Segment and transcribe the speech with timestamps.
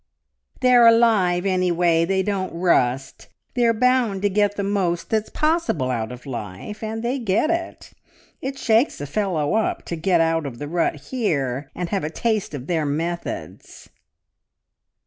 [0.61, 3.27] "They're alive, anyway; they don't rust!
[3.53, 7.93] They're bound to get the most that's possible out of life, and they get it!
[8.41, 12.09] It shakes a fellow up to get out of the rut here and have a
[12.09, 13.89] taste of their methods."